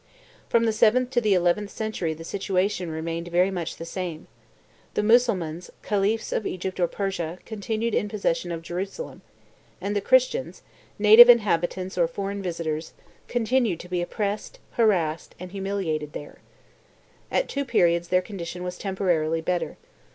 [0.49, 4.25] From the seventh to the eleventh century the situation remained very much the same.
[4.95, 9.21] The Mussulmans, khalifs of Egypt or Persia, continued in possession of Jerusalem;
[9.79, 10.63] and the Christians,
[10.97, 12.93] native inhabitants or foreign visitors,
[13.27, 16.39] continued to be oppressed, harassed, and humiliated there.
[17.31, 19.77] At two periods their condition was temporarily better.